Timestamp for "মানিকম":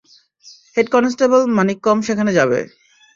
1.57-1.97